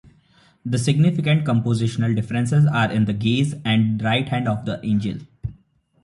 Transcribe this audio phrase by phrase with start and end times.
[0.65, 5.19] The significant compositional differences are in the gaze and right hand of the angel.